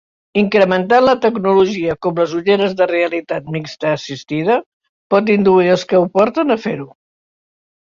Incrementant 0.41 1.03
la 1.07 1.13
tecnologia 1.25 1.97
com 2.07 2.17
les 2.23 2.33
ulleres 2.41 2.75
de 2.81 2.89
realitat 2.95 3.55
mixta 3.59 3.95
assistida 4.01 4.59
pot 5.15 5.35
induir 5.39 5.75
als 5.79 5.89
que 5.93 6.05
ho 6.05 6.13
porten, 6.21 6.61
a 6.61 6.63
fer-ho. 6.69 6.95